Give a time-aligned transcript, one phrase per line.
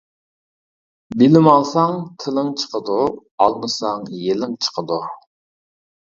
[1.21, 1.93] بىلىم ئالساڭ
[2.23, 2.97] تىلىڭ چىقىدۇ،
[3.47, 5.01] ئالمىساڭ يىلىڭ چىقىدۇ.